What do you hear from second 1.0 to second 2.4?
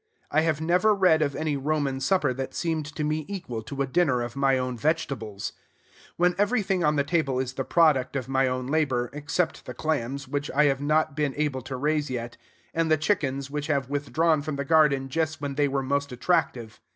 of any Roman supper